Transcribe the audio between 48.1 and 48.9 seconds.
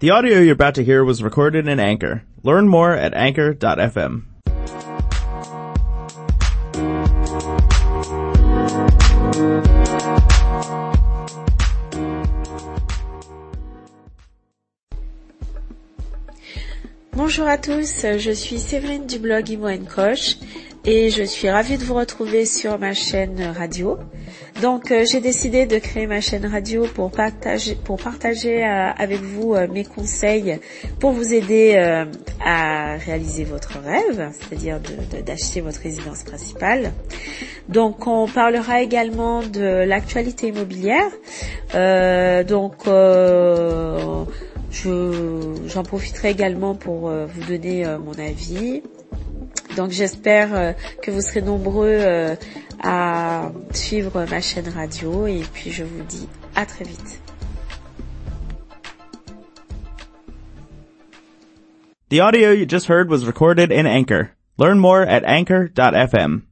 avis,